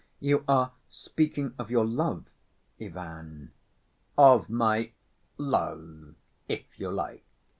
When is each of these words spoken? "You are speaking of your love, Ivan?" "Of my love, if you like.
"You 0.19 0.43
are 0.47 0.71
speaking 0.89 1.53
of 1.59 1.69
your 1.69 1.85
love, 1.85 2.25
Ivan?" 2.81 3.51
"Of 4.17 4.49
my 4.49 4.93
love, 5.37 6.15
if 6.49 6.79
you 6.79 6.89
like. 6.89 7.23